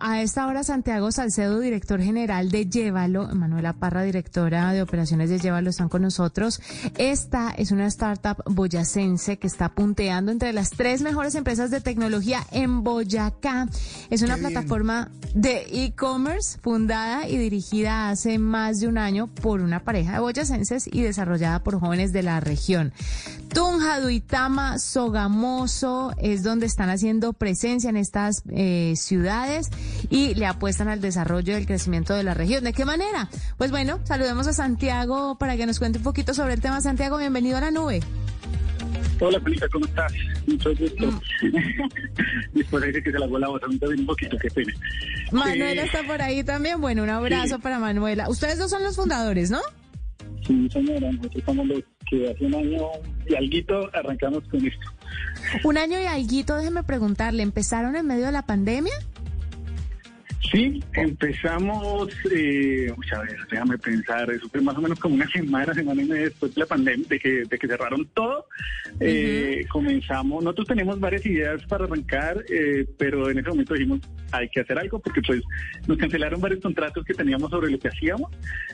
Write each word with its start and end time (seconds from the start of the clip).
a 0.00 0.22
esta 0.22 0.46
hora 0.46 0.64
Santiago 0.64 1.10
Salcedo, 1.12 1.60
director 1.60 2.00
general 2.00 2.50
de 2.50 2.66
Llévalo, 2.66 3.28
Manuela 3.34 3.72
Parra, 3.72 4.02
directora 4.02 4.72
de 4.72 4.82
operaciones 4.82 5.30
de 5.30 5.38
Llévalo, 5.38 5.70
están 5.70 5.88
con 5.88 6.02
nosotros. 6.02 6.60
Esta 6.96 7.50
es 7.50 7.70
una 7.70 7.86
startup 7.86 8.42
boyacense 8.46 9.38
que 9.38 9.46
está 9.46 9.70
punteando 9.70 10.32
entre 10.32 10.52
las 10.52 10.70
tres 10.70 11.02
mejores 11.02 11.34
empresas 11.34 11.70
de 11.70 11.80
tecnología 11.80 12.42
en 12.50 12.82
Boyacá. 12.82 13.68
Es 14.10 14.22
una 14.22 14.36
plataforma 14.36 15.10
de 15.34 15.66
e-commerce 15.70 16.58
fundada 16.60 17.28
y 17.28 17.36
dirigida 17.36 18.10
hace 18.10 18.38
más 18.38 18.80
de 18.80 18.88
un 18.88 18.98
año 18.98 19.26
por 19.26 19.60
una 19.60 19.84
pareja 19.84 20.14
de 20.14 20.20
boyacenses 20.20 20.86
y 20.86 21.02
desarrollada 21.02 21.62
por 21.62 21.78
jóvenes 21.78 22.12
de 22.12 22.22
la 22.22 22.40
región. 22.40 22.92
Tunja, 23.52 24.00
Duitama, 24.00 24.78
Sogamoso 24.78 26.12
es 26.18 26.42
donde 26.42 26.66
están 26.66 26.90
haciendo 26.90 27.32
presencia 27.32 27.88
en 27.88 27.96
estas 27.96 28.42
eh, 28.50 28.94
ciudades 28.96 29.70
y 30.10 30.34
le 30.34 30.46
apuestan 30.46 30.88
al 30.88 31.00
desarrollo 31.00 31.52
y 31.52 31.56
el 31.56 31.66
crecimiento 31.66 32.14
de 32.14 32.22
la 32.22 32.34
región. 32.34 32.64
¿De 32.64 32.72
qué 32.72 32.84
manera? 32.84 33.28
Pues 33.56 33.70
bueno, 33.70 34.00
saludemos 34.04 34.46
a 34.46 34.52
Santiago 34.52 35.36
para 35.38 35.56
que 35.56 35.66
nos 35.66 35.78
cuente 35.78 35.98
un 35.98 36.04
poquito 36.04 36.34
sobre 36.34 36.54
el 36.54 36.60
tema. 36.60 36.80
Santiago, 36.80 37.18
bienvenido 37.18 37.56
a 37.56 37.60
la 37.60 37.70
nube. 37.70 38.00
Hola, 39.18 39.40
Felipe, 39.40 39.66
¿cómo 39.70 39.86
estás? 39.86 40.12
Mucho 40.46 40.74
gusto. 40.74 41.06
Mm. 41.06 41.20
Que 42.56 43.12
se 43.12 43.18
la 43.18 43.26
la 43.26 43.48
voz, 43.48 43.62
un 43.68 44.06
poquito, 44.06 44.36
qué 44.38 44.50
pena. 44.50 44.72
Manuela 45.30 45.82
está 45.82 46.02
por 46.02 46.20
ahí 46.20 46.42
también. 46.42 46.80
Bueno, 46.80 47.02
un 47.02 47.10
abrazo 47.10 47.58
para 47.58 47.78
Manuela. 47.78 48.28
Ustedes 48.28 48.58
dos 48.58 48.70
son 48.70 48.82
los 48.82 48.96
fundadores, 48.96 49.50
¿no? 49.50 49.60
Sí, 50.46 50.68
señora. 50.72 51.12
Nosotros 51.12 51.44
somos 51.44 51.66
los 51.66 51.82
que 52.08 52.30
hace 52.30 52.44
un 52.44 52.54
año 52.54 52.86
y 53.28 53.34
alguito 53.34 53.90
arrancamos 53.94 54.42
con 54.48 54.66
esto. 54.66 54.86
Un 55.64 55.78
año 55.78 56.00
y 56.00 56.06
alguito, 56.06 56.56
déjeme 56.56 56.82
preguntarle, 56.82 57.42
¿empezaron 57.42 57.96
en 57.96 58.06
medio 58.06 58.26
de 58.26 58.32
la 58.32 58.42
pandemia? 58.42 58.94
Sí, 60.40 60.82
empezamos, 60.92 62.08
eh, 62.32 62.92
a 63.12 63.18
ver, 63.20 63.36
déjame 63.50 63.78
pensar, 63.78 64.30
eso 64.30 64.48
fue 64.48 64.60
más 64.60 64.76
o 64.76 64.80
menos 64.80 64.98
como 65.00 65.16
una 65.16 65.28
semana, 65.28 65.74
semana 65.74 66.02
y 66.02 66.04
media 66.04 66.24
después 66.24 66.54
de 66.54 66.60
la 66.60 66.66
pandemia, 66.66 67.06
de 67.08 67.18
que, 67.18 67.42
de 67.44 67.58
que 67.58 67.66
cerraron 67.66 68.06
todo. 68.14 68.46
Eh, 69.00 69.66
comenzamos, 69.68 70.44
nosotros 70.44 70.68
tenemos 70.68 71.00
varias 71.00 71.26
ideas 71.26 71.64
para 71.66 71.84
arrancar, 71.84 72.44
eh, 72.48 72.86
pero 72.96 73.28
en 73.28 73.38
ese 73.38 73.48
momento 73.48 73.74
dijimos, 73.74 74.00
hay 74.30 74.48
que 74.48 74.60
hacer 74.60 74.78
algo, 74.78 75.00
porque 75.00 75.20
pues 75.22 75.42
nos 75.86 75.98
cancelaron 75.98 76.40
varios 76.40 76.60
contratos 76.60 77.04
que 77.04 77.14
teníamos 77.14 77.50
sobre 77.50 77.70
lo 77.70 77.78
que 77.78 77.88
hacíamos 77.88 78.30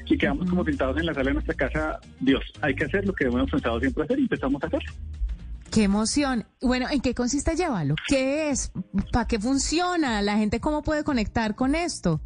y 0.07 0.19
quedamos 0.19 0.51
como 0.51 0.65
sentados 0.65 0.99
en 0.99 1.07
la 1.07 1.15
sala 1.15 1.31
de 1.31 1.35
nuestra 1.35 1.55
casa, 1.55 2.01
Dios, 2.21 2.45
hay 2.61 2.75
que 2.75 2.85
hacer 2.85 3.07
lo 3.07 3.15
que 3.15 3.25
hemos 3.25 3.51
pensado 3.51 3.81
siempre 3.81 4.05
hacer 4.05 4.19
y 4.19 4.23
empezamos 4.23 4.63
a 4.63 4.67
hacerlo. 4.67 4.93
Qué 5.73 5.85
emoción. 5.85 6.45
Bueno, 6.61 6.87
¿en 6.91 7.01
qué 7.01 7.15
consiste 7.15 7.57
Llévalo? 7.57 7.95
¿Qué 8.07 8.51
es? 8.51 8.73
¿Para 9.11 9.27
qué 9.27 9.39
funciona? 9.41 10.21
¿La 10.21 10.37
gente 10.37 10.61
cómo 10.61 10.83
puede 10.83 11.03
conectar 11.03 11.55
con 11.55 11.75
esto? 11.75 12.21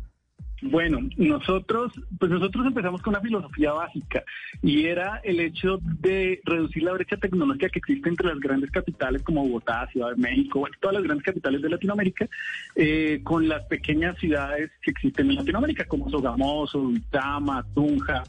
Bueno, 0.62 0.98
nosotros, 1.16 1.92
pues 2.19 2.33
nosotros 2.33 2.66
empezamos 2.66 3.03
con 3.03 3.14
una 3.14 3.20
filosofía 3.20 3.72
básica 3.72 4.25
y 4.62 4.86
era 4.86 5.20
el 5.22 5.38
hecho 5.38 5.78
de 6.00 6.41
reducir 6.44 6.83
la 6.83 6.94
brecha 6.94 7.19
tecnológica 7.19 7.69
que 7.69 7.78
existe 7.78 8.08
entre 8.08 8.27
las 8.27 8.41
grandes 8.41 8.72
capitales 8.72 9.22
como 9.22 9.44
Bogotá, 9.44 9.86
Ciudad 9.92 10.10
de 10.10 10.16
México, 10.16 10.66
todas 10.81 10.94
las 10.94 11.05
grandes 11.05 11.27
capitales 11.27 11.62
de 11.62 11.69
Latinoamérica, 11.69 12.27
eh, 12.75 13.20
con 13.22 13.47
las 13.47 13.64
pequeñas 13.66 14.19
ciudades 14.19 14.72
que 14.83 14.91
existen 14.91 15.31
en 15.31 15.36
Latinoamérica 15.36 15.84
como 15.84 16.10
Sogamoso, 16.10 16.91
Itama, 16.91 17.64
Tunja, 17.75 18.25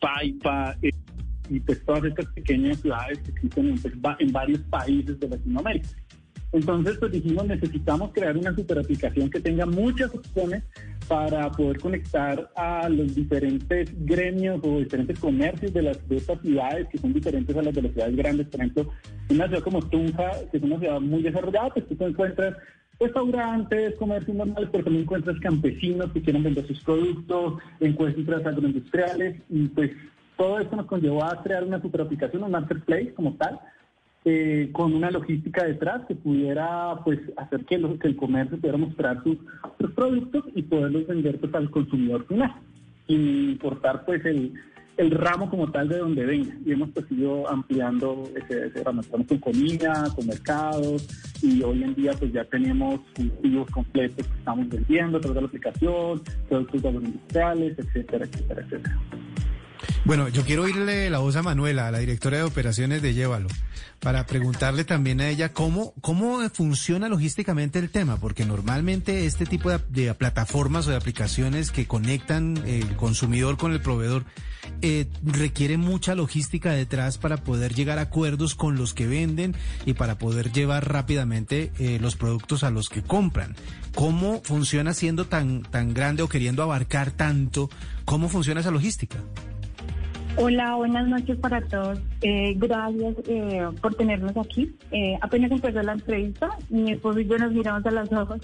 Paipa. 0.00 0.74
Eh, 0.82 0.90
y 1.48 1.60
pues 1.60 1.84
todas 1.84 2.04
estas 2.04 2.26
pequeñas 2.26 2.80
ciudades 2.80 3.18
que 3.20 3.30
existen 3.30 3.68
en, 3.68 3.78
pues, 3.78 3.94
en 4.18 4.32
varios 4.32 4.60
países 4.62 5.18
de 5.18 5.28
Latinoamérica. 5.28 5.88
Entonces, 6.52 6.96
pues 6.98 7.12
dijimos, 7.12 7.46
necesitamos 7.46 8.10
crear 8.12 8.36
una 8.36 8.54
super 8.54 8.78
aplicación 8.78 9.28
que 9.28 9.40
tenga 9.40 9.66
muchas 9.66 10.14
opciones 10.14 10.62
para 11.06 11.50
poder 11.50 11.78
conectar 11.78 12.50
a 12.56 12.88
los 12.88 13.14
diferentes 13.14 13.90
gremios 14.06 14.60
o 14.62 14.78
diferentes 14.78 15.18
comercios 15.18 15.72
de, 15.72 15.82
las, 15.82 16.08
de 16.08 16.16
estas 16.16 16.40
ciudades 16.40 16.88
que 16.88 16.98
son 16.98 17.12
diferentes 17.12 17.54
a 17.54 17.62
las 17.62 17.74
de 17.74 17.82
las 17.82 17.92
ciudades 17.92 18.16
grandes. 18.16 18.46
Por 18.46 18.60
ejemplo, 18.60 18.90
una 19.30 19.46
ciudad 19.46 19.62
como 19.62 19.82
Tunja, 19.82 20.30
que 20.50 20.56
es 20.56 20.62
una 20.62 20.78
ciudad 20.78 21.00
muy 21.00 21.22
desarrollada, 21.22 21.70
pues 21.70 21.86
tú 21.86 22.04
encuentras 22.04 22.56
restaurantes, 22.98 23.94
comercios 23.96 24.36
normales, 24.36 24.70
pero 24.72 24.84
también 24.84 25.04
encuentras 25.04 25.38
campesinos 25.40 26.10
que 26.12 26.22
quieren 26.22 26.42
vender 26.42 26.66
sus 26.66 26.80
productos, 26.80 27.60
encuentras 27.80 28.44
agroindustriales 28.44 29.36
y 29.50 29.68
pues 29.68 29.90
todo 30.38 30.60
esto 30.60 30.76
nos 30.76 30.86
conllevó 30.86 31.24
a 31.24 31.42
crear 31.42 31.64
una 31.64 31.82
super 31.82 32.00
aplicación, 32.00 32.44
un 32.44 32.52
marketplace 32.52 33.12
como 33.12 33.34
tal, 33.34 33.60
eh, 34.24 34.70
con 34.72 34.94
una 34.94 35.10
logística 35.10 35.64
detrás 35.64 36.06
que 36.06 36.14
pudiera 36.14 36.94
pues 37.04 37.18
hacer 37.36 37.64
que, 37.64 37.74
el 37.74 38.16
comercio 38.16 38.56
pudiera 38.56 38.78
mostrar 38.78 39.22
sus, 39.24 39.36
productos 39.94 40.44
y 40.54 40.62
poderlos 40.62 41.08
vender 41.08 41.40
pues, 41.40 41.52
al 41.54 41.70
consumidor 41.70 42.24
final, 42.26 42.54
sin 43.06 43.50
importar 43.50 44.04
pues 44.06 44.24
el, 44.24 44.52
ramo 45.10 45.48
como 45.50 45.70
tal 45.70 45.88
de 45.88 45.98
donde 45.98 46.24
venga. 46.24 46.54
Y 46.64 46.72
hemos 46.72 46.90
pues 46.90 47.06
ampliando 47.48 48.24
ese, 48.36 48.82
ramo. 48.84 49.00
Estamos 49.00 49.26
con 49.26 49.38
comida, 49.38 50.04
con 50.14 50.26
mercados 50.26 51.08
y 51.42 51.62
hoy 51.62 51.82
en 51.82 51.94
día 51.94 52.12
pues 52.18 52.32
ya 52.32 52.44
tenemos 52.44 53.00
cultivos 53.16 53.70
completos 53.70 54.26
que 54.26 54.38
estamos 54.38 54.68
vendiendo 54.68 55.18
a 55.18 55.20
través 55.20 55.34
de 55.34 55.40
la 55.40 55.46
aplicación, 55.48 56.22
productos 56.48 56.84
agroindustriales, 56.84 57.78
etcétera, 57.78 58.24
etcétera, 58.24 58.62
etcétera. 58.62 58.98
Bueno, 60.08 60.26
yo 60.28 60.42
quiero 60.42 60.62
oírle 60.62 61.10
la 61.10 61.18
voz 61.18 61.36
a 61.36 61.42
Manuela, 61.42 61.90
la 61.90 61.98
directora 61.98 62.38
de 62.38 62.42
operaciones 62.42 63.02
de 63.02 63.12
Llévalo, 63.12 63.48
para 64.00 64.24
preguntarle 64.24 64.84
también 64.84 65.20
a 65.20 65.28
ella 65.28 65.52
cómo, 65.52 65.92
cómo 66.00 66.40
funciona 66.48 67.10
logísticamente 67.10 67.78
el 67.78 67.90
tema, 67.90 68.16
porque 68.16 68.46
normalmente 68.46 69.26
este 69.26 69.44
tipo 69.44 69.68
de, 69.68 70.14
plataformas 70.14 70.86
o 70.86 70.92
de 70.92 70.96
aplicaciones 70.96 71.70
que 71.70 71.86
conectan 71.86 72.56
el 72.66 72.96
consumidor 72.96 73.58
con 73.58 73.74
el 73.74 73.82
proveedor 73.82 74.24
eh, 74.80 75.08
requiere 75.22 75.76
mucha 75.76 76.14
logística 76.14 76.72
detrás 76.72 77.18
para 77.18 77.36
poder 77.36 77.74
llegar 77.74 77.98
a 77.98 78.08
acuerdos 78.08 78.54
con 78.54 78.76
los 78.76 78.94
que 78.94 79.06
venden 79.06 79.54
y 79.84 79.92
para 79.92 80.16
poder 80.16 80.52
llevar 80.52 80.90
rápidamente 80.90 81.70
eh, 81.78 81.98
los 82.00 82.16
productos 82.16 82.64
a 82.64 82.70
los 82.70 82.88
que 82.88 83.02
compran. 83.02 83.56
¿Cómo 83.94 84.40
funciona 84.42 84.94
siendo 84.94 85.26
tan, 85.26 85.64
tan 85.64 85.92
grande 85.92 86.22
o 86.22 86.30
queriendo 86.30 86.62
abarcar 86.62 87.10
tanto? 87.10 87.68
¿Cómo 88.06 88.30
funciona 88.30 88.62
esa 88.62 88.70
logística? 88.70 89.18
Hola, 90.36 90.76
buenas 90.76 91.08
noches 91.08 91.36
para 91.38 91.60
todos. 91.62 92.00
Eh, 92.22 92.54
gracias 92.56 93.16
eh, 93.26 93.66
por 93.80 93.94
tenernos 93.94 94.36
aquí. 94.36 94.74
Eh, 94.92 95.18
apenas 95.20 95.50
empezó 95.50 95.82
la 95.82 95.92
entrevista, 95.92 96.50
mi 96.68 96.92
esposo 96.92 97.20
y 97.20 97.26
yo 97.26 97.38
nos 97.38 97.52
miramos 97.52 97.84
a 97.86 97.90
los 97.90 98.12
ojos 98.12 98.40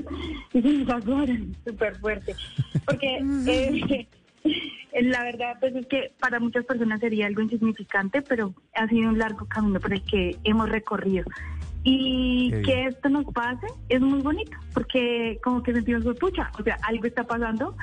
y 0.52 0.62
se 0.62 0.68
nos 0.84 1.04
súper 1.64 1.96
fuerte. 1.98 2.34
Porque 2.84 3.20
la 5.02 5.22
verdad 5.22 5.56
pues 5.60 5.74
es 5.76 5.86
que 5.86 6.12
para 6.18 6.40
muchas 6.40 6.64
personas 6.64 7.00
sería 7.00 7.26
algo 7.26 7.42
insignificante, 7.42 8.22
pero 8.22 8.54
ha 8.74 8.88
sido 8.88 9.10
un 9.10 9.18
largo 9.18 9.46
camino 9.46 9.78
por 9.80 9.92
el 9.92 10.02
que 10.02 10.36
hemos 10.44 10.68
recorrido. 10.68 11.24
Y 11.86 12.50
que 12.64 12.86
esto 12.86 13.10
nos 13.10 13.26
pase 13.26 13.66
es 13.90 14.00
muy 14.00 14.22
bonito, 14.22 14.56
porque 14.72 15.38
como 15.44 15.62
que 15.62 15.74
sentimos, 15.74 16.02
pucha, 16.18 16.50
o 16.58 16.62
sea, 16.62 16.78
algo 16.82 17.04
está 17.04 17.24
pasando, 17.24 17.76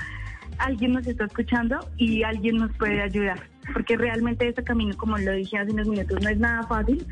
alguien 0.58 0.92
nos 0.92 1.06
está 1.06 1.26
escuchando 1.26 1.78
y 1.96 2.24
alguien 2.24 2.56
nos 2.56 2.76
puede 2.76 3.00
ayudar 3.00 3.51
porque 3.72 3.96
realmente 3.96 4.48
este 4.48 4.62
camino, 4.64 4.96
como 4.96 5.18
lo 5.18 5.32
dije 5.32 5.58
hace 5.58 5.72
unos 5.72 5.88
minutos, 5.88 6.22
no 6.22 6.28
es 6.28 6.38
nada 6.38 6.62
fácil 6.64 7.06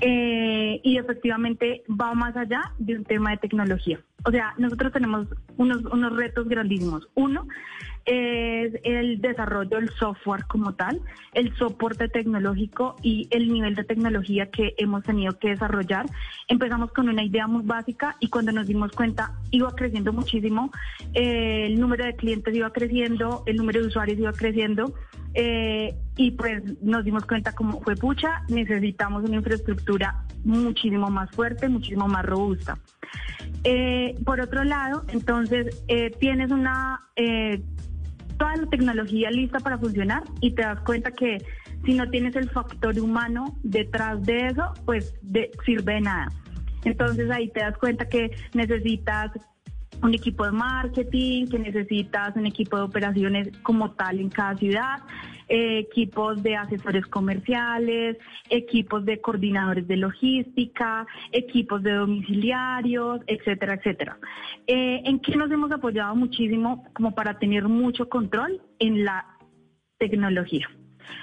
eh, 0.00 0.80
y 0.82 0.98
efectivamente 0.98 1.82
va 1.88 2.14
más 2.14 2.36
allá 2.36 2.72
de 2.78 2.96
un 2.96 3.04
tema 3.04 3.30
de 3.30 3.36
tecnología. 3.38 4.00
O 4.24 4.30
sea, 4.30 4.54
nosotros 4.58 4.92
tenemos 4.92 5.28
unos, 5.56 5.84
unos 5.86 6.14
retos 6.16 6.48
grandísimos. 6.48 7.08
Uno 7.14 7.46
es 8.06 8.72
el 8.82 9.20
desarrollo 9.20 9.78
del 9.78 9.90
software 9.90 10.44
como 10.46 10.74
tal, 10.74 11.00
el 11.34 11.54
soporte 11.56 12.08
tecnológico 12.08 12.96
y 13.02 13.28
el 13.30 13.52
nivel 13.52 13.74
de 13.74 13.84
tecnología 13.84 14.50
que 14.50 14.74
hemos 14.78 15.04
tenido 15.04 15.38
que 15.38 15.50
desarrollar. 15.50 16.06
Empezamos 16.48 16.92
con 16.92 17.08
una 17.08 17.22
idea 17.22 17.46
muy 17.46 17.62
básica 17.62 18.16
y 18.20 18.28
cuando 18.28 18.52
nos 18.52 18.66
dimos 18.66 18.92
cuenta 18.92 19.32
iba 19.50 19.70
creciendo 19.74 20.12
muchísimo, 20.12 20.72
eh, 21.14 21.66
el 21.66 21.78
número 21.78 22.04
de 22.04 22.16
clientes 22.16 22.54
iba 22.54 22.72
creciendo, 22.72 23.42
el 23.46 23.56
número 23.56 23.80
de 23.80 23.86
usuarios 23.86 24.18
iba 24.18 24.32
creciendo. 24.32 24.94
Eh, 25.34 25.94
y 26.16 26.32
pues 26.32 26.62
nos 26.82 27.04
dimos 27.04 27.24
cuenta 27.24 27.52
como 27.52 27.80
fue 27.80 27.94
pucha, 27.94 28.42
necesitamos 28.48 29.24
una 29.24 29.36
infraestructura 29.36 30.24
muchísimo 30.44 31.08
más 31.08 31.30
fuerte, 31.30 31.68
muchísimo 31.68 32.08
más 32.08 32.24
robusta. 32.24 32.78
Eh, 33.64 34.16
por 34.24 34.40
otro 34.40 34.64
lado, 34.64 35.04
entonces 35.08 35.82
eh, 35.88 36.10
tienes 36.18 36.50
una 36.50 37.02
eh, 37.16 37.62
toda 38.38 38.56
la 38.56 38.66
tecnología 38.66 39.30
lista 39.30 39.60
para 39.60 39.78
funcionar 39.78 40.22
y 40.40 40.52
te 40.52 40.62
das 40.62 40.80
cuenta 40.80 41.10
que 41.10 41.38
si 41.84 41.94
no 41.94 42.08
tienes 42.10 42.36
el 42.36 42.48
factor 42.50 42.98
humano 42.98 43.58
detrás 43.62 44.22
de 44.24 44.46
eso, 44.48 44.72
pues 44.86 45.14
sirve 45.64 45.94
de 45.94 46.00
nada. 46.00 46.28
Entonces 46.84 47.30
ahí 47.30 47.50
te 47.50 47.60
das 47.60 47.76
cuenta 47.76 48.08
que 48.08 48.30
necesitas 48.54 49.30
un 50.02 50.14
equipo 50.14 50.44
de 50.44 50.52
marketing, 50.52 51.46
que 51.46 51.58
necesitas 51.58 52.34
un 52.36 52.46
equipo 52.46 52.76
de 52.76 52.82
operaciones 52.82 53.56
como 53.62 53.92
tal 53.92 54.20
en 54.20 54.30
cada 54.30 54.56
ciudad, 54.56 55.00
equipos 55.50 56.42
de 56.42 56.56
asesores 56.56 57.06
comerciales, 57.06 58.16
equipos 58.48 59.04
de 59.04 59.20
coordinadores 59.20 59.86
de 59.88 59.96
logística, 59.96 61.06
equipos 61.32 61.82
de 61.82 61.92
domiciliarios, 61.92 63.20
etcétera, 63.26 63.74
etcétera. 63.74 64.18
Eh, 64.66 65.02
¿En 65.04 65.18
qué 65.18 65.36
nos 65.36 65.50
hemos 65.50 65.72
apoyado 65.72 66.14
muchísimo 66.14 66.84
como 66.94 67.14
para 67.14 67.38
tener 67.38 67.64
mucho 67.64 68.08
control 68.08 68.62
en 68.78 69.04
la 69.04 69.26
tecnología? 69.98 70.70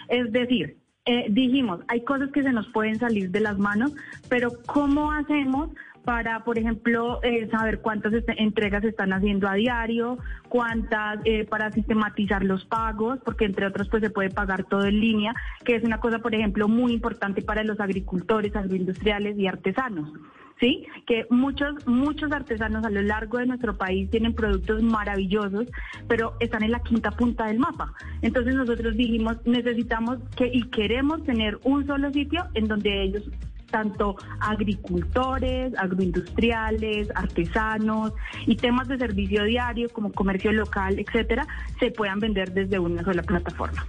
Es 0.10 0.32
decir, 0.32 0.78
eh, 1.06 1.28
dijimos, 1.30 1.80
hay 1.88 2.04
cosas 2.04 2.30
que 2.32 2.44
se 2.44 2.52
nos 2.52 2.68
pueden 2.68 3.00
salir 3.00 3.32
de 3.32 3.40
las 3.40 3.58
manos, 3.58 3.94
pero 4.28 4.52
¿cómo 4.66 5.14
hacemos 5.14 5.70
para, 6.07 6.45
por 6.45 6.57
ejemplo, 6.57 7.19
eh, 7.21 7.50
saber 7.51 7.81
cuántas 7.81 8.13
entregas 8.38 8.81
se 8.81 8.88
están 8.88 9.12
haciendo 9.12 9.45
a 9.50 9.56
diario, 9.56 10.18
cuántas 10.48 11.19
eh, 11.25 11.44
para 11.44 11.69
sistematizar 11.74 12.45
los 12.45 12.63
pagos, 12.63 13.19
porque 13.25 13.44
entre 13.44 13.65
otros 13.65 13.89
pues 13.89 14.01
se 14.01 14.09
puede 14.09 14.30
pagar 14.30 14.63
todo 14.63 14.86
en 14.86 15.01
línea, 15.01 15.36
que 15.65 15.75
es 15.75 15.83
una 15.83 16.00
cosa, 16.00 16.19
por 16.19 16.33
ejemplo, 16.33 16.69
muy 16.69 16.94
importante 16.94 17.42
para 17.42 17.65
los 17.65 17.81
agricultores, 17.81 18.56
agroindustriales 18.56 19.38
y 19.38 19.48
artesanos. 19.48 20.13
¿sí? 20.62 20.88
Que 21.06 21.27
muchos, 21.30 21.86
muchos 21.86 22.31
artesanos 22.31 22.86
a 22.86 22.89
lo 22.89 23.01
largo 23.01 23.39
de 23.39 23.48
nuestro 23.48 23.75
país 23.75 24.09
tienen 24.09 24.33
productos 24.33 24.81
maravillosos, 24.81 25.68
pero 26.07 26.36
están 26.39 26.63
en 26.63 26.71
la 26.71 26.83
quinta 26.83 27.12
punta 27.12 27.48
del 27.48 27.59
mapa. 27.59 27.94
Entonces 28.21 28.56
nosotros 28.56 28.95
dijimos, 28.95 29.45
necesitamos 29.45 30.19
que 30.38 30.50
y 30.54 30.69
queremos 30.69 31.25
tener 31.25 31.59
un 31.65 31.86
solo 31.86 32.13
sitio 32.13 32.45
en 32.54 32.69
donde 32.69 33.04
ellos 33.04 33.30
tanto 33.68 34.16
agricultores, 34.40 35.74
agroindustriales, 35.78 37.10
artesanos 37.16 38.14
y 38.46 38.56
temas 38.56 38.88
de 38.88 38.98
servicio 38.98 39.44
diario 39.44 39.90
como 39.90 40.12
comercio 40.12 40.52
local, 40.52 41.00
etcétera, 41.00 41.48
se 41.80 41.92
puedan 41.92 42.19
vender 42.19 42.54
desde 42.54 42.80
una 42.80 43.04
sola 43.04 43.24
plataforma. 43.24 43.86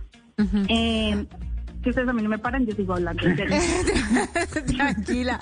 Eh, 0.69 1.27
que 1.83 1.91
ustedes 1.91 2.09
a 2.09 2.13
mí 2.13 2.23
no 2.23 2.29
me 2.29 2.39
paran, 2.39 2.67
yo 2.67 2.75
sigo 2.75 2.95
hablando. 2.95 3.23
Tranquila. 4.67 5.39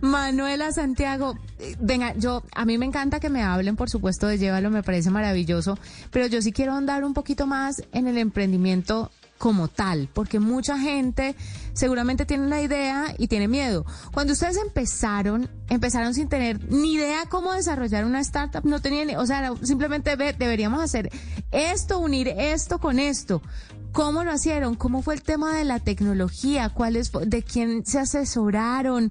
Manuela 0.00 0.70
Santiago, 0.72 1.36
eh, 1.58 1.76
venga, 1.80 2.14
yo, 2.16 2.42
a 2.54 2.64
mí 2.64 2.78
me 2.78 2.86
encanta 2.86 3.20
que 3.20 3.28
me 3.28 3.42
hablen, 3.42 3.76
por 3.76 3.90
supuesto, 3.90 4.26
de 4.26 4.38
Llévalo, 4.38 4.70
me 4.70 4.82
parece 4.82 5.10
maravilloso, 5.10 5.78
pero 6.10 6.26
yo 6.26 6.40
sí 6.42 6.52
quiero 6.52 6.74
andar 6.74 7.04
un 7.04 7.14
poquito 7.14 7.46
más 7.46 7.82
en 7.92 8.06
el 8.06 8.18
emprendimiento 8.18 9.10
como 9.40 9.68
tal, 9.68 10.10
porque 10.12 10.38
mucha 10.38 10.78
gente 10.78 11.34
seguramente 11.72 12.26
tiene 12.26 12.44
una 12.44 12.60
idea 12.60 13.14
y 13.16 13.26
tiene 13.26 13.48
miedo. 13.48 13.86
Cuando 14.12 14.34
ustedes 14.34 14.58
empezaron, 14.58 15.48
empezaron 15.70 16.12
sin 16.12 16.28
tener 16.28 16.70
ni 16.70 16.92
idea 16.92 17.24
cómo 17.26 17.54
desarrollar 17.54 18.04
una 18.04 18.20
startup, 18.20 18.66
no 18.66 18.82
tenían, 18.82 19.16
o 19.16 19.24
sea, 19.24 19.50
simplemente 19.62 20.14
deberíamos 20.14 20.82
hacer 20.82 21.10
esto, 21.52 22.00
unir 22.00 22.28
esto 22.28 22.80
con 22.80 22.98
esto. 22.98 23.40
¿Cómo 23.92 24.24
lo 24.24 24.34
hicieron? 24.34 24.74
¿Cómo 24.74 25.00
fue 25.00 25.14
el 25.14 25.22
tema 25.22 25.56
de 25.56 25.64
la 25.64 25.80
tecnología? 25.80 26.68
¿Cuáles, 26.68 27.10
de 27.10 27.42
quién 27.42 27.86
se 27.86 27.98
asesoraron? 27.98 29.10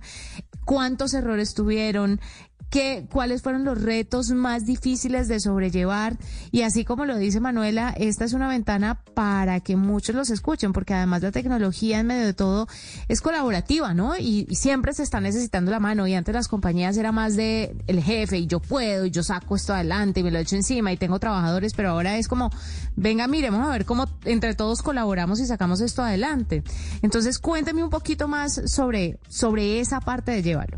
¿Cuántos 0.63 1.15
errores 1.15 1.55
tuvieron? 1.55 2.21
¿Qué, 2.69 3.07
¿Cuáles 3.11 3.41
fueron 3.41 3.65
los 3.65 3.81
retos 3.81 4.29
más 4.29 4.63
difíciles 4.63 5.27
de 5.27 5.39
sobrellevar? 5.39 6.17
Y 6.51 6.61
así 6.61 6.85
como 6.85 7.05
lo 7.05 7.17
dice 7.17 7.39
Manuela, 7.39 7.95
esta 7.97 8.25
es 8.25 8.33
una 8.33 8.47
ventana 8.47 9.01
para 9.15 9.59
que 9.59 9.75
muchos 9.75 10.15
los 10.15 10.29
escuchen, 10.29 10.71
porque 10.71 10.93
además 10.93 11.23
la 11.23 11.31
tecnología 11.31 11.99
en 11.99 12.05
medio 12.05 12.27
de 12.27 12.35
todo 12.35 12.67
es 13.07 13.21
colaborativa, 13.21 13.95
¿no? 13.95 14.15
Y, 14.17 14.47
siempre 14.51 14.93
se 14.93 15.03
está 15.03 15.19
necesitando 15.19 15.71
la 15.71 15.79
mano. 15.79 16.05
Y 16.05 16.13
antes 16.13 16.35
las 16.35 16.47
compañías 16.47 16.95
era 16.97 17.11
más 17.11 17.35
de 17.35 17.75
el 17.87 18.03
jefe 18.03 18.37
y 18.37 18.45
yo 18.45 18.59
puedo 18.59 19.05
y 19.05 19.11
yo 19.11 19.23
saco 19.23 19.55
esto 19.55 19.73
adelante 19.73 20.19
y 20.19 20.23
me 20.23 20.31
lo 20.31 20.37
echo 20.37 20.55
encima 20.55 20.91
y 20.91 20.97
tengo 20.97 21.17
trabajadores, 21.17 21.73
pero 21.73 21.89
ahora 21.89 22.17
es 22.17 22.27
como, 22.27 22.51
venga, 22.95 23.27
miremos 23.27 23.65
a 23.65 23.71
ver 23.71 23.85
cómo 23.85 24.05
entre 24.25 24.53
todos 24.53 24.83
colaboramos 24.83 25.39
y 25.39 25.47
sacamos 25.47 25.81
esto 25.81 26.03
adelante. 26.03 26.63
Entonces, 27.01 27.39
cuénteme 27.39 27.83
un 27.83 27.89
poquito 27.89 28.27
más 28.27 28.61
sobre, 28.65 29.17
sobre 29.27 29.79
esa 29.79 30.01
parte 30.01 30.31
de 30.31 30.43
llevarlo. 30.43 30.77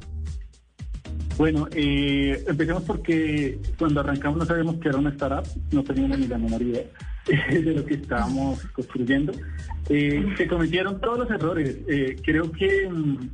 Bueno, 1.41 1.67
eh, 1.73 2.43
empecemos 2.47 2.83
porque 2.83 3.59
cuando 3.79 4.01
arrancamos 4.01 4.37
no 4.37 4.45
sabíamos 4.45 4.75
que 4.75 4.89
era 4.89 4.99
una 4.99 5.09
startup, 5.09 5.43
no 5.71 5.83
teníamos 5.83 6.19
ni 6.19 6.27
la 6.27 6.37
menor 6.37 6.61
idea 6.61 6.83
de 7.49 7.73
lo 7.73 7.83
que 7.83 7.95
estábamos 7.95 8.63
construyendo. 8.65 9.33
Eh, 9.89 10.23
se 10.37 10.47
cometieron 10.47 11.01
todos 11.01 11.17
los 11.17 11.31
errores. 11.31 11.79
Eh, 11.87 12.15
creo 12.23 12.51
que 12.51 12.87
mm, 12.87 13.29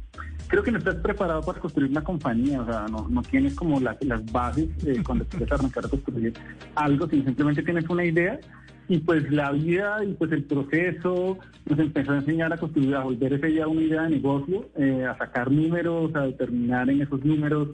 creo 0.47 0.63
que 0.63 0.71
no 0.71 0.77
estás 0.77 0.95
preparado 0.95 1.41
para 1.41 1.59
construir 1.59 1.91
una 1.91 2.01
compañía, 2.01 2.61
o 2.61 2.65
sea, 2.65 2.85
no, 2.89 3.09
no 3.09 3.21
tienes 3.23 3.55
como 3.55 3.77
las 3.81 3.97
bases 4.31 4.69
cuando 5.05 5.25
quieres 5.25 5.51
arrancar 5.51 5.87
a 5.87 5.89
construir 5.89 6.31
algo, 6.75 7.09
sino 7.09 7.25
simplemente 7.25 7.61
tienes 7.61 7.89
una 7.89 8.05
idea 8.05 8.39
y 8.87 8.99
pues 8.99 9.29
la 9.33 9.51
vida 9.51 10.01
y 10.05 10.13
pues 10.13 10.31
el 10.31 10.45
proceso 10.45 11.39
nos 11.65 11.77
empezó 11.77 12.13
a 12.13 12.19
enseñar 12.19 12.53
a 12.53 12.57
construir, 12.57 12.95
a 12.95 13.03
volver 13.03 13.33
esa 13.33 13.49
idea 13.49 13.67
una 13.67 13.81
idea 13.81 14.03
de 14.03 14.11
negocio, 14.11 14.69
a 15.09 15.17
sacar 15.17 15.51
números, 15.51 16.15
a 16.15 16.21
determinar 16.21 16.89
en 16.89 17.01
esos 17.01 17.21
números 17.25 17.67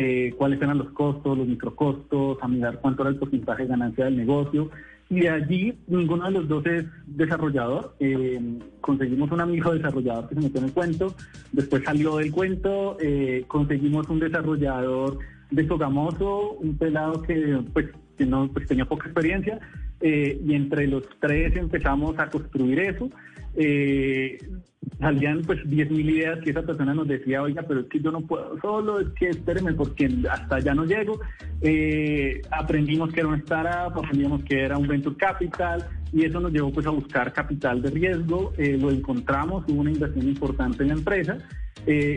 eh, 0.00 0.32
cuáles 0.38 0.62
eran 0.62 0.78
los 0.78 0.90
costos, 0.90 1.36
los 1.36 1.48
microcostos, 1.48 2.38
a 2.40 2.46
mirar 2.46 2.78
cuánto 2.80 3.02
era 3.02 3.10
el 3.10 3.16
porcentaje 3.16 3.64
de 3.64 3.68
ganancia 3.68 4.04
del 4.04 4.16
negocio. 4.16 4.70
Y 5.10 5.20
de 5.20 5.28
allí 5.28 5.74
ninguno 5.88 6.26
de 6.26 6.30
los 6.30 6.46
dos 6.46 6.64
es 6.66 6.84
desarrollador. 7.06 7.96
Eh, 7.98 8.40
conseguimos 8.80 9.32
un 9.32 9.40
amigo 9.40 9.74
desarrollador 9.74 10.28
que 10.28 10.36
se 10.36 10.40
metió 10.40 10.60
en 10.60 10.66
el 10.66 10.72
cuento, 10.72 11.16
después 11.50 11.82
salió 11.84 12.16
del 12.18 12.30
cuento, 12.30 12.96
eh, 13.00 13.44
conseguimos 13.48 14.08
un 14.08 14.20
desarrollador 14.20 15.18
de 15.50 15.66
Sogamoso, 15.66 16.52
un 16.52 16.76
pelado 16.78 17.20
que 17.22 17.58
pues 17.72 17.86
que 18.16 18.24
no 18.24 18.48
pues, 18.52 18.68
tenía 18.68 18.84
poca 18.84 19.06
experiencia, 19.06 19.58
y 20.00 20.54
entre 20.54 20.86
los 20.86 21.02
tres 21.20 21.56
empezamos 21.56 22.16
a 22.20 22.30
construir 22.30 22.78
eso. 22.78 23.10
Eh, 23.60 24.38
salían 25.00 25.42
pues 25.42 25.58
10.000 25.64 25.90
ideas 25.90 26.38
que 26.44 26.50
esa 26.50 26.62
persona 26.62 26.94
nos 26.94 27.08
decía, 27.08 27.42
oiga, 27.42 27.62
pero 27.62 27.80
es 27.80 27.86
que 27.86 28.00
yo 28.00 28.12
no 28.12 28.20
puedo 28.20 28.58
solo, 28.60 29.00
es 29.00 29.08
que 29.10 29.28
espéreme 29.28 29.74
porque 29.74 30.08
hasta 30.30 30.56
allá 30.56 30.74
no 30.74 30.84
llego. 30.84 31.20
Eh, 31.60 32.40
aprendimos 32.50 33.12
que 33.12 33.20
era 33.20 33.28
una 33.28 33.38
startup, 33.38 33.98
aprendimos 33.98 34.44
que 34.44 34.60
era 34.60 34.78
un 34.78 34.86
venture 34.86 35.16
capital 35.16 35.84
y 36.12 36.24
eso 36.24 36.40
nos 36.40 36.52
llevó 36.52 36.72
pues 36.72 36.86
a 36.86 36.90
buscar 36.90 37.32
capital 37.32 37.82
de 37.82 37.90
riesgo, 37.90 38.52
eh, 38.56 38.78
lo 38.80 38.90
encontramos, 38.90 39.64
hubo 39.68 39.80
una 39.80 39.90
inversión 39.90 40.26
importante 40.28 40.84
en 40.84 40.88
la 40.90 40.94
empresa, 40.94 41.38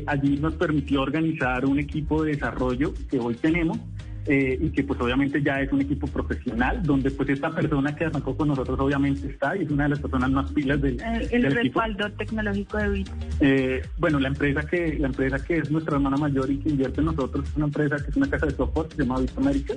allí 0.08 0.38
nos 0.38 0.56
permitió 0.56 1.02
organizar 1.02 1.66
un 1.66 1.80
equipo 1.80 2.24
de 2.24 2.34
desarrollo 2.34 2.94
que 3.10 3.20
hoy 3.20 3.36
tenemos. 3.36 3.80
Eh, 4.28 4.56
y 4.62 4.70
que 4.70 4.84
pues 4.84 5.00
obviamente 5.02 5.42
ya 5.42 5.62
es 5.62 5.72
un 5.72 5.82
equipo 5.82 6.06
profesional, 6.06 6.84
donde 6.84 7.10
pues 7.10 7.30
esta 7.30 7.50
persona 7.50 7.96
que 7.96 8.06
arrancó 8.06 8.38
con 8.38 8.50
nosotros 8.50 8.80
obviamente 8.80 9.28
está 9.28 9.58
y 9.58 9.64
es 9.64 9.72
una 9.72 9.84
de 9.84 9.90
las 9.90 10.00
personas 10.00 10.30
más 10.30 10.52
pilas 10.52 10.80
del, 10.80 11.02
el, 11.32 11.52
respaldo 11.52 12.12
tecnológico 12.12 12.78
de 12.78 12.90
Bit. 12.90 13.10
Eh, 13.40 13.82
bueno, 13.98 14.20
la 14.20 14.28
empresa 14.28 14.62
que 14.62 15.00
la 15.00 15.08
empresa 15.08 15.44
que 15.44 15.58
es 15.58 15.72
nuestra 15.72 15.96
hermana 15.96 16.18
mayor 16.18 16.52
y 16.52 16.58
que 16.58 16.70
invierte 16.70 17.00
en 17.00 17.08
nosotros 17.08 17.50
es 17.50 17.56
una 17.56 17.66
empresa 17.66 17.98
que 17.98 18.12
es 18.12 18.16
una 18.16 18.30
casa 18.30 18.46
de 18.46 18.52
software 18.52 18.90
que 18.90 18.96
se 18.98 19.02
llama 19.02 19.22
Bit 19.22 19.38
America 19.38 19.74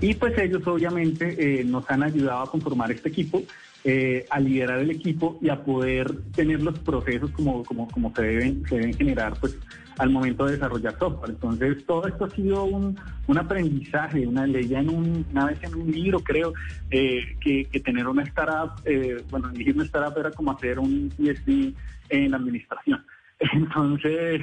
y 0.00 0.14
pues 0.14 0.38
ellos 0.38 0.66
obviamente 0.66 1.60
eh, 1.60 1.64
nos 1.64 1.88
han 1.90 2.02
ayudado 2.02 2.44
a 2.44 2.50
conformar 2.50 2.90
este 2.92 3.10
equipo 3.10 3.42
eh, 3.88 4.26
a 4.30 4.40
liderar 4.40 4.80
el 4.80 4.90
equipo 4.90 5.38
y 5.40 5.48
a 5.48 5.62
poder 5.62 6.12
tener 6.32 6.60
los 6.60 6.76
procesos 6.80 7.30
como, 7.30 7.62
como, 7.62 7.86
como 7.86 8.12
se, 8.16 8.22
deben, 8.22 8.66
se 8.68 8.74
deben 8.74 8.94
generar 8.94 9.38
pues, 9.38 9.56
al 9.98 10.10
momento 10.10 10.44
de 10.44 10.54
desarrollar 10.54 10.98
software. 10.98 11.30
Entonces, 11.30 11.86
todo 11.86 12.04
esto 12.08 12.24
ha 12.24 12.30
sido 12.30 12.64
un, 12.64 12.98
un 13.28 13.38
aprendizaje, 13.38 14.26
una 14.26 14.44
ley 14.44 14.74
en 14.74 14.90
un, 14.90 15.24
una 15.30 15.46
vez 15.46 15.62
en 15.62 15.76
un 15.76 15.88
libro, 15.88 16.18
creo, 16.18 16.52
eh, 16.90 17.36
que, 17.40 17.66
que, 17.66 17.78
tener 17.78 18.08
una 18.08 18.24
startup, 18.24 18.72
eh, 18.86 19.22
bueno, 19.30 19.50
elegir 19.50 19.76
una 19.76 19.84
startup 19.84 20.18
era 20.18 20.32
como 20.32 20.50
hacer 20.50 20.80
un 20.80 21.08
PhD 21.16 21.72
en 22.08 22.34
administración. 22.34 23.06
Entonces, 23.38 24.42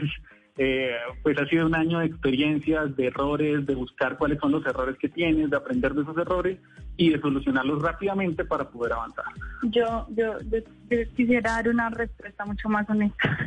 eh, 0.58 0.96
pues 1.24 1.38
ha 1.40 1.46
sido 1.48 1.66
un 1.66 1.76
año 1.76 2.00
de 2.00 2.06
experiencias, 2.06 2.96
de 2.96 3.08
errores, 3.08 3.66
de 3.66 3.76
buscar 3.76 4.18
cuáles 4.18 4.40
son 4.40 4.52
los 4.52 4.66
errores 4.66 4.98
que 5.00 5.10
tienes, 5.10 5.50
de 5.50 5.58
aprender 5.58 5.94
de 5.94 6.04
esos 6.04 6.18
errores 6.18 6.60
y 6.96 7.10
de 7.10 7.20
solucionarlos 7.20 7.82
rápidamente 7.82 8.46
para 8.46 8.70
poder 8.70 8.94
avanzar. 8.94 9.26
Yo, 9.64 10.08
yo, 10.12 10.38
quisiera 11.16 11.54
dar 11.54 11.70
una 11.70 11.90
respuesta 11.90 12.46
mucho 12.46 12.70
más 12.70 12.88
honesta. 12.88 13.38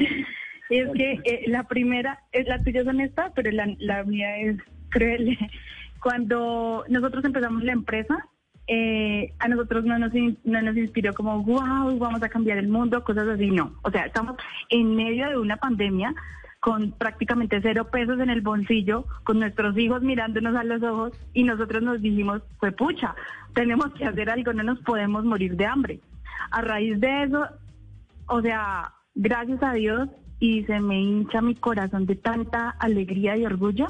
es 0.70 0.88
que 0.94 1.20
eh, 1.24 1.44
la 1.46 1.64
primera, 1.64 2.18
es 2.32 2.48
la 2.48 2.62
tuya 2.62 2.80
es 2.80 2.88
honesta, 2.88 3.32
pero 3.34 3.50
la, 3.52 3.72
la 3.78 4.02
mía 4.02 4.36
es 4.38 4.56
cruel. 4.90 5.38
Cuando 6.02 6.84
nosotros 6.88 7.24
empezamos 7.24 7.62
la 7.62 7.72
empresa, 7.72 8.28
eh, 8.68 9.32
a 9.38 9.48
nosotros 9.48 9.84
no 9.84 9.98
nos, 9.98 10.12
no 10.44 10.62
nos 10.62 10.76
inspiró 10.76 11.14
como, 11.14 11.42
wow, 11.42 11.98
vamos 11.98 12.22
a 12.22 12.28
cambiar 12.28 12.58
el 12.58 12.68
mundo, 12.68 13.04
cosas 13.04 13.28
así, 13.28 13.50
no. 13.50 13.72
O 13.82 13.90
sea, 13.90 14.06
estamos 14.06 14.36
en 14.70 14.96
medio 14.96 15.28
de 15.28 15.38
una 15.38 15.56
pandemia 15.56 16.14
con 16.60 16.90
prácticamente 16.90 17.60
cero 17.62 17.88
pesos 17.92 18.18
en 18.18 18.28
el 18.28 18.40
bolsillo, 18.40 19.04
con 19.22 19.38
nuestros 19.38 19.78
hijos 19.78 20.02
mirándonos 20.02 20.56
a 20.56 20.64
los 20.64 20.82
ojos 20.82 21.12
y 21.32 21.44
nosotros 21.44 21.80
nos 21.82 22.02
dijimos, 22.02 22.42
pues 22.58 22.74
pucha, 22.74 23.14
tenemos 23.54 23.92
que 23.94 24.04
hacer 24.04 24.30
algo, 24.30 24.52
no 24.52 24.64
nos 24.64 24.80
podemos 24.80 25.24
morir 25.24 25.56
de 25.56 25.66
hambre. 25.66 26.00
A 26.50 26.62
raíz 26.62 26.98
de 27.00 27.22
eso, 27.22 27.46
o 28.26 28.42
sea, 28.42 28.92
gracias 29.14 29.62
a 29.62 29.74
Dios 29.74 30.08
y 30.40 30.64
se 30.64 30.80
me 30.80 31.00
hincha 31.00 31.40
mi 31.40 31.54
corazón 31.54 32.04
de 32.04 32.16
tanta 32.16 32.70
alegría 32.70 33.36
y 33.36 33.46
orgullo, 33.46 33.86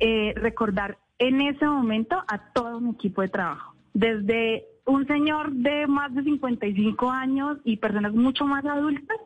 eh, 0.00 0.32
recordar 0.36 0.96
en 1.18 1.42
ese 1.42 1.66
momento 1.66 2.22
a 2.28 2.38
todo 2.52 2.80
mi 2.80 2.92
equipo 2.92 3.20
de 3.20 3.28
trabajo. 3.28 3.75
Desde 3.96 4.66
un 4.84 5.06
señor 5.06 5.52
de 5.52 5.86
más 5.86 6.14
de 6.14 6.22
55 6.22 7.10
años 7.10 7.56
y 7.64 7.78
personas 7.78 8.12
mucho 8.12 8.44
más 8.44 8.62
adultas 8.66 9.16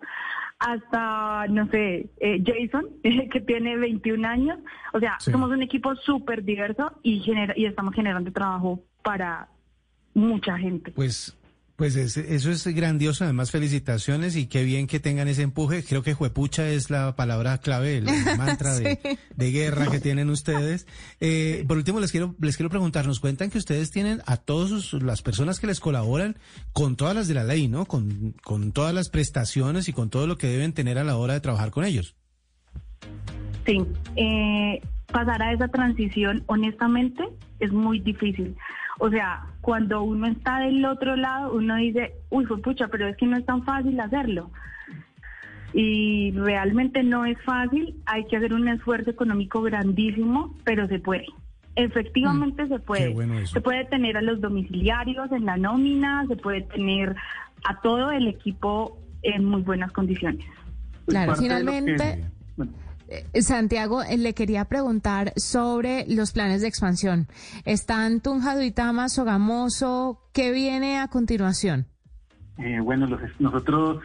hasta, 0.60 1.48
no 1.48 1.66
sé, 1.70 2.08
eh, 2.20 2.40
Jason, 2.46 2.86
que 3.02 3.40
tiene 3.40 3.76
21 3.76 4.28
años. 4.28 4.60
O 4.92 5.00
sea, 5.00 5.18
somos 5.18 5.50
un 5.50 5.62
equipo 5.62 5.96
súper 5.96 6.44
diverso 6.44 6.92
y, 7.02 7.18
genera 7.18 7.52
y 7.56 7.64
estamos 7.64 7.94
generando 7.94 8.30
trabajo 8.30 8.80
para 9.02 9.48
mucha 10.14 10.56
gente. 10.56 10.92
Pues 10.92 11.36
pues 11.80 11.96
eso 11.96 12.50
es 12.50 12.66
grandioso, 12.66 13.25
además 13.25 13.50
felicitaciones 13.50 14.37
y 14.37 14.49
qué 14.49 14.64
bien 14.64 14.87
que 14.87 15.00
tengan 15.00 15.28
ese 15.28 15.40
empuje. 15.40 15.82
Creo 15.82 16.02
que 16.02 16.12
juepucha 16.12 16.68
es 16.68 16.90
la 16.90 17.16
palabra 17.16 17.56
clave, 17.56 17.96
el 17.96 18.04
mantra 18.37 18.75
de, 18.75 18.99
guerra 19.50 19.87
que 19.90 19.99
tienen 19.99 20.28
ustedes. 20.28 20.87
Eh, 21.20 21.64
por 21.66 21.78
último, 21.78 21.99
les 21.99 22.10
quiero, 22.10 22.34
les 22.38 22.58
quiero 22.58 22.68
preguntar, 22.68 23.06
nos 23.06 23.18
cuentan 23.18 23.49
que 23.49 23.56
ustedes 23.56 23.90
tienen 23.90 24.20
a 24.26 24.37
todas 24.37 24.92
las 24.92 25.22
personas 25.22 25.58
que 25.58 25.68
les 25.68 25.80
colaboran 25.80 26.37
con 26.75 26.96
todas 26.96 27.14
las 27.14 27.28
de 27.28 27.34
la 27.34 27.44
ley, 27.44 27.66
¿no? 27.66 27.87
Con, 27.87 28.34
con 28.42 28.72
todas 28.72 28.92
las 28.92 29.08
prestaciones 29.08 29.88
y 29.88 29.94
con 29.94 30.10
todo 30.10 30.26
lo 30.26 30.37
que 30.37 30.49
deben 30.49 30.75
tener 30.75 30.99
a 30.99 31.04
la 31.04 31.16
hora 31.16 31.32
de 31.32 31.40
trabajar 31.40 31.70
con 31.70 31.87
ellos. 31.87 32.14
Sí, 33.64 33.78
eh, 34.16 34.82
pasar 35.10 35.42
a 35.42 35.54
esa 35.54 35.68
transición, 35.68 36.44
honestamente, 36.44 37.25
es 37.58 37.72
muy 37.72 38.00
difícil. 38.00 38.54
O 39.00 39.09
sea, 39.09 39.47
cuando 39.62 40.02
uno 40.02 40.26
está 40.26 40.61
del 40.61 40.85
otro 40.85 41.16
lado, 41.16 41.54
uno 41.54 41.76
dice, 41.76 42.12
uy, 42.28 42.45
fue 42.45 42.61
pucha, 42.61 42.88
pero 42.88 43.09
es 43.09 43.16
que 43.16 43.26
no 43.26 43.38
es 43.38 43.47
tan 43.47 43.64
fácil 43.64 43.99
hacerlo. 43.99 44.50
Y 45.73 46.33
realmente 46.33 47.02
no 47.02 47.25
es 47.25 47.40
fácil, 47.42 47.97
hay 48.04 48.26
que 48.26 48.37
hacer 48.37 48.52
un 48.52 48.69
esfuerzo 48.69 49.11
económico 49.11 49.62
grandísimo, 49.62 50.54
pero 50.64 50.87
se 50.87 50.99
puede. 50.99 51.26
Efectivamente 51.76 52.64
mm, 52.64 52.69
se 52.69 52.78
puede. 52.78 53.47
se 53.47 53.61
puede 53.62 53.87
tener 53.87 54.19
a 54.19 54.23
los 54.23 54.38
domiciliarios 54.42 55.33
en 55.33 55.47
la 55.47 55.57
nómina, 55.57 56.26
se 56.28 56.37
puede 56.37 56.61
tener 56.61 57.16
a 57.64 57.80
todo 57.80 58.11
el 58.11 58.28
equipo 58.28 58.99
en 59.23 59.47
muy 59.47 59.62
buenas 59.62 59.92
condiciones. 59.92 60.45
Claro, 61.07 61.37
finalmente... 61.37 62.26
Santiago, 63.40 64.02
eh, 64.02 64.17
le 64.17 64.35
quería 64.35 64.64
preguntar 64.64 65.33
sobre 65.37 66.05
los 66.09 66.33
planes 66.33 66.61
de 66.61 66.69
expansión. 66.69 67.26
¿Están 67.64 68.21
Tunja, 68.21 68.57
Duitama, 68.57 69.09
Sogamoso? 69.09 70.21
¿Qué 70.33 70.52
viene 70.52 70.99
a 70.99 71.09
continuación? 71.09 71.87
Eh, 72.59 72.79
bueno, 72.81 73.09
nosotros 73.38 74.02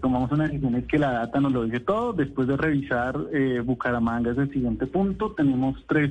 tomamos 0.00 0.32
una 0.32 0.44
decisión 0.44 0.76
es 0.76 0.86
que 0.86 0.98
la 0.98 1.12
data 1.12 1.40
nos 1.40 1.52
lo 1.52 1.64
dice 1.64 1.80
todo. 1.80 2.14
Después 2.14 2.48
de 2.48 2.56
revisar 2.56 3.16
Bucaramanga 3.64 4.32
es 4.32 4.38
el 4.38 4.50
siguiente 4.50 4.86
punto. 4.86 5.32
Tenemos 5.32 5.76
tres 5.86 6.10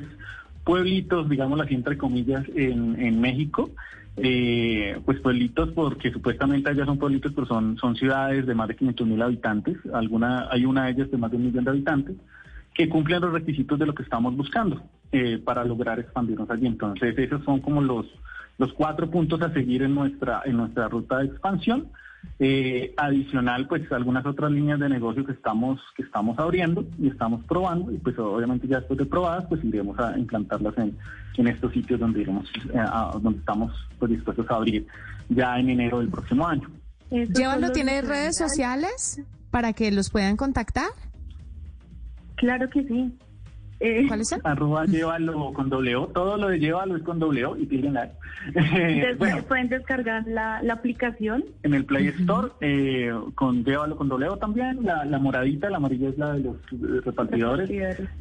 pueblitos, 0.64 1.30
digamos 1.30 1.60
así 1.60 1.74
entre 1.74 1.98
comillas, 1.98 2.46
en, 2.56 3.20
México. 3.20 3.72
Pues 4.16 5.20
pueblitos 5.22 5.70
porque 5.72 6.12
supuestamente 6.12 6.70
allá 6.70 6.86
son 6.86 7.00
pueblitos, 7.00 7.32
pero 7.34 7.48
son, 7.48 7.78
son 7.78 7.96
ciudades 7.96 8.46
de 8.46 8.54
más 8.54 8.68
de 8.68 8.76
500 8.76 9.08
mil 9.08 9.22
habitantes. 9.22 9.78
Alguna, 9.94 10.48
hay 10.52 10.66
una 10.66 10.86
de 10.86 10.92
ellas 10.92 11.12
de 11.12 11.18
más 11.18 11.32
de 11.32 11.38
un 11.38 11.46
millón 11.46 11.64
de 11.64 11.72
habitantes 11.72 12.16
que 12.74 12.90
cumplen 12.90 13.22
los 13.22 13.34
requisitos 13.34 13.78
de 13.78 13.86
lo 13.86 13.94
que 13.94 14.04
estamos 14.04 14.36
buscando 14.36 14.82
eh, 15.12 15.38
para 15.44 15.64
lograr 15.66 16.00
expandirnos 16.00 16.50
allí. 16.50 16.68
Entonces, 16.68 17.18
esos 17.18 17.44
son 17.44 17.60
como 17.60 17.82
los, 17.82 18.06
los 18.58 18.72
cuatro 18.74 19.10
puntos 19.10 19.42
a 19.42 19.52
seguir 19.54 19.84
en 19.84 19.96
nuestra, 19.96 20.42
en 20.46 20.58
nuestra 20.58 20.88
ruta 20.88 21.20
de 21.20 21.26
expansión. 21.26 21.88
Eh, 22.38 22.94
adicional, 22.98 23.68
pues 23.68 23.92
algunas 23.92 24.24
otras 24.28 24.52
líneas 24.52 24.80
de 24.80 24.88
negocio 24.90 25.26
que 25.26 25.32
estamos, 25.32 25.82
que 25.96 26.04
estamos 26.04 26.38
abriendo 26.38 26.86
y 27.00 27.08
estamos 27.08 27.44
probando, 27.46 27.92
y 27.92 27.98
pues 27.98 28.18
obviamente 28.20 28.68
ya 28.68 28.78
después 28.78 29.00
de 29.00 29.08
probadas, 29.08 29.46
pues 29.50 29.64
iremos 29.64 29.98
a 29.98 30.18
implantarlas 30.18 30.78
en, 30.78 30.96
en 31.38 31.48
estos 31.48 31.74
sitios 31.74 32.00
donde 32.00 32.22
iremos, 32.22 32.48
eh, 32.74 32.86
donde 33.22 33.40
estamos 33.40 33.74
pues, 33.98 34.12
dispuestos 34.12 34.46
a 34.52 34.56
abrir 34.56 34.86
ya 35.30 35.58
en 35.58 35.72
enero 35.72 35.98
del 36.00 36.10
próximo 36.10 36.48
año. 36.48 36.70
Llévalo, 37.10 37.72
¿tiene 37.72 38.02
redes 38.02 38.38
sociales 38.38 39.22
para 39.50 39.74
que 39.74 39.92
los 39.92 40.12
puedan 40.12 40.38
contactar? 40.38 40.90
Claro 42.42 42.68
que 42.72 42.84
sí. 42.86 43.16
Eh, 43.80 44.06
¿Cuál 44.08 44.22
es? 44.22 44.36
Arroba 44.44 44.86
llévalo 44.86 45.54
con 45.54 45.70
doble 45.70 45.96
O. 45.96 46.08
Todo 46.08 46.38
lo 46.38 46.50
de 46.50 46.58
llévalo 46.58 46.98
es 46.98 47.04
con 47.04 47.20
doble 47.20 47.46
O 47.46 47.56
y 47.56 47.68
tienen 47.68 47.94
la. 47.94 48.12
bueno, 49.20 49.44
pueden 49.44 49.70
descargar 49.70 50.26
la, 50.26 50.58
aplicación. 50.72 51.46
En 51.62 51.76
el 51.76 51.86
Play 51.86 52.08
Store, 52.08 52.50
eh, 52.62 53.14
con 53.36 53.64
llévalo 53.64 53.96
con 53.96 54.10
doble 54.10 54.28
O 54.28 54.38
también. 54.38 54.80
La, 54.84 55.20
moradita, 55.20 55.70
la 55.70 55.78
amarilla 55.78 56.10
es 56.10 56.18
la 56.18 56.34
de 56.34 56.40
los 56.40 56.56
eh, 56.72 57.02
repartidores. 57.06 57.70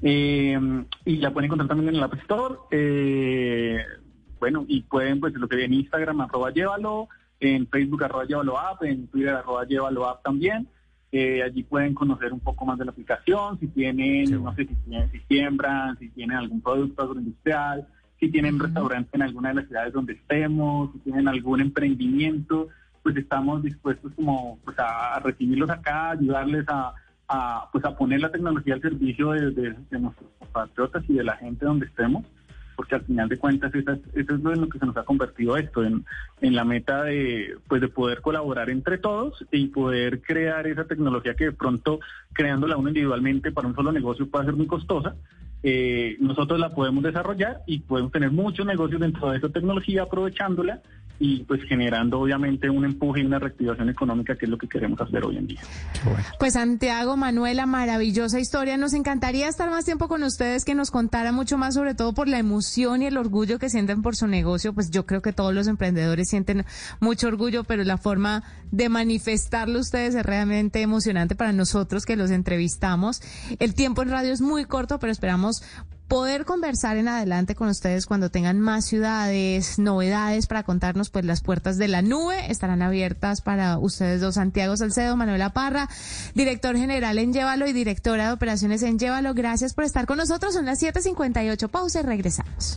Eh, 0.03 0.85
y 1.07 1.17
la 1.17 1.31
pueden 1.31 1.47
encontrar 1.47 1.69
también 1.69 1.89
en 1.89 1.95
el 1.95 2.03
App 2.03 2.15
Store. 2.21 2.57
bueno, 4.39 4.67
y 4.69 4.83
pueden, 4.83 5.19
pues 5.19 5.33
lo 5.33 5.49
que 5.49 5.57
ve 5.57 5.65
en 5.65 5.73
Instagram, 5.73 6.21
arroba 6.21 6.51
llévalo. 6.51 7.09
En 7.41 7.67
Facebook, 7.69 8.05
arroba 8.05 8.27
llévalo 8.27 8.59
app. 8.59 8.83
En 8.83 9.07
Twitter, 9.07 9.31
arroba 9.31 9.65
llévalo 9.65 10.07
app 10.07 10.23
también. 10.23 10.69
Eh, 11.13 11.43
allí 11.43 11.65
pueden 11.65 11.93
conocer 11.95 12.33
un 12.33 12.41
poco 12.41 12.65
más 12.65 12.79
de 12.79 12.85
la 12.85 12.93
aplicación, 12.93 13.59
si 13.59 13.67
tienen, 13.67 14.31
no 14.31 14.55
sé, 14.55 14.65
si, 14.67 14.75
tienen, 14.77 15.11
si 15.11 15.19
siembran, 15.29 15.99
si 15.99 16.09
tienen 16.11 16.37
algún 16.37 16.61
producto 16.61 17.03
agroindustrial, 17.03 17.89
si 18.21 18.31
tienen 18.31 18.61
restaurante 18.61 19.11
en 19.15 19.23
alguna 19.23 19.49
de 19.49 19.57
las 19.57 19.67
ciudades 19.67 19.93
donde 19.93 20.13
estemos, 20.13 20.93
si 20.93 20.99
tienen 21.01 21.27
algún 21.27 21.61
emprendimiento, 21.61 22.69
pues 23.03 23.17
estamos 23.17 23.63
dispuestos 23.63 24.13
como 24.15 24.59
pues, 24.65 24.79
a, 24.79 25.19
recibirlos 25.21 25.71
acá, 25.71 26.11
ayudarles 26.11 26.65
a, 26.69 26.95
pues 27.73 27.85
a 27.85 27.97
poner 27.97 28.21
la 28.21 28.31
tecnología 28.31 28.75
al 28.75 28.83
servicio 28.83 29.31
de, 29.33 29.51
de 29.51 29.99
nuestros 29.99 30.31
compatriotas 30.39 31.03
y 31.09 31.15
de 31.15 31.25
la 31.25 31.37
gente 31.37 31.65
donde 31.65 31.87
estemos 31.87 32.25
porque 32.81 32.95
al 32.95 33.03
final 33.03 33.29
de 33.29 33.37
cuentas 33.37 33.71
eso 33.75 33.93
es, 34.15 34.31
lo 34.41 34.69
que 34.71 34.79
se 34.79 34.87
nos 34.87 34.97
ha 34.97 35.03
convertido 35.03 35.55
esto, 35.59 35.85
en, 35.85 36.03
la 36.41 36.65
meta 36.65 37.03
de, 37.03 37.59
pues 37.69 37.83
de 37.83 37.89
poder 37.89 38.23
colaborar 38.23 38.71
entre 38.71 38.97
todos 38.97 39.45
y 39.53 39.67
poder 39.67 40.23
crear 40.23 40.67
esa 40.67 40.87
tecnología 40.87 41.35
que 41.35 41.45
de 41.45 41.53
pronto 41.53 42.01
creándola 42.33 42.79
uno 42.79 42.89
individualmente 42.89 43.53
para 43.53 43.69
un 43.69 43.75
solo 43.75 43.93
negocio 43.93 44.31
puede 44.31 44.47
ser 44.47 44.55
muy 44.55 44.67
costosa. 44.67 45.15
Eh, 45.63 46.17
nosotros 46.21 46.59
la 46.59 46.75
podemos 46.75 47.05
desarrollar 47.05 47.61
y 47.67 47.81
podemos 47.81 48.13
tener 48.13 48.31
muchos 48.31 48.65
negocios 48.65 48.99
dentro 48.99 49.31
de 49.31 49.37
esa 49.37 49.51
tecnología 49.51 50.05
aprovechándola 50.05 50.81
y 51.23 51.45
pues 51.45 51.61
generando 51.69 52.19
obviamente 52.19 52.71
un 52.71 52.83
empuje 52.87 53.21
y 53.21 53.27
una 53.27 53.39
reactivación 53.39 53.91
económica 53.91 54.37
que 54.37 54.47
es 54.47 54.51
lo 54.51 54.57
que 54.57 54.67
queremos 54.67 54.99
hacer 55.03 55.23
hoy 55.23 55.37
en 55.37 55.47
día. 55.47 55.61
Pues 56.39 56.55
Santiago, 56.55 57.19
Manuela, 57.19 57.67
maravillosa 57.67 58.41
historia. 58.41 58.79
Nos 58.79 58.95
encantaría 58.95 59.47
estar 59.47 59.69
más 59.69 59.85
tiempo 59.85 60.09
con 60.09 60.23
ustedes, 60.23 60.65
que 60.65 60.75
nos 60.75 60.91
contara 60.91 61.31
mucho 61.31 61.59
más, 61.59 61.75
sobre 61.75 61.95
todo 61.95 62.15
por 62.15 62.27
la 62.27 62.39
emoción 62.39 63.03
y 63.03 63.07
el 63.07 63.19
orgullo 63.19 63.59
que 63.59 63.69
sienten 63.69 64.01
por 64.01 64.17
su 64.17 64.27
negocio. 64.29 64.73
Pues 64.73 64.91
yo 64.91 65.05
creo 65.05 65.21
que 65.21 65.35
todos 65.35 65.53
los 65.53 65.69
emprendedores 65.69 66.31
sienten 66.31 66.65
mucho 67.01 67.29
orgullo, 67.29 67.65
pero 67.65 67.85
la 67.85 67.99
forma 67.99 68.43
de 68.71 68.89
manifestarlo 68.89 69.79
ustedes 69.79 70.15
es 70.15 70.25
realmente 70.25 70.81
emocionante 70.81 71.35
para 71.35 71.53
nosotros 71.53 72.07
que 72.07 72.17
los 72.17 72.31
entrevistamos. 72.31 73.21
El 73.59 73.75
tiempo 73.75 74.03
en 74.03 74.09
radio 74.09 74.33
es 74.33 74.41
muy 74.41 74.65
corto, 74.65 74.99
pero 74.99 75.13
esperamos 75.13 75.63
poder 76.11 76.45
conversar 76.45 76.97
en 76.97 77.07
adelante 77.07 77.55
con 77.55 77.69
ustedes 77.69 78.05
cuando 78.05 78.31
tengan 78.31 78.59
más 78.59 78.85
ciudades, 78.85 79.79
novedades 79.79 80.49
para 80.49 80.65
contarnos, 80.65 81.09
pues 81.09 81.25
las 81.25 81.41
puertas 81.41 81.79
de 81.79 81.87
la 81.87 82.03
nube 82.03 82.51
estarán 82.51 82.83
abiertas 82.83 83.43
para 83.43 83.79
ustedes 83.79 84.21
dos, 84.21 84.35
Santiago 84.35 84.77
Salcedo, 84.77 85.17
Manuela 85.17 85.51
Parra, 85.51 85.89
director 86.35 86.77
general 86.77 87.17
en 87.19 87.33
Llévalo 87.33 87.69
y 87.69 87.73
directora 87.73 88.27
de 88.27 88.33
operaciones 88.33 88.83
en 88.83 88.99
Llévalo. 88.99 89.35
Gracias 89.35 89.73
por 89.73 89.85
estar 89.85 90.07
con 90.07 90.19
nosotros. 90.19 90.53
Son 90.53 90.67
las 90.67 90.83
7:58. 90.83 91.69
Pausa 91.69 92.01
y 92.01 92.03
regresamos. 92.03 92.69